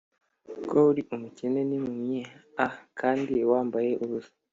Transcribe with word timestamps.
Ko 0.69 0.77
uri 0.91 1.01
umukene 1.15 1.59
n 1.69 1.71
impumyi 1.77 2.21
a 2.67 2.67
kandi 2.99 3.35
wambaye 3.51 3.91
ubusa 4.03 4.33